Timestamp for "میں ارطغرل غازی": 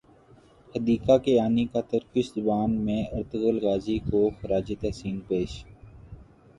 2.85-3.97